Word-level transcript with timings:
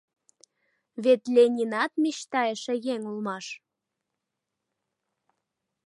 Вет 1.03 1.21
Ленинат 1.35 1.91
мечтайыше 2.03 2.73
еҥ 2.93 3.01
улмаш. 3.09 3.45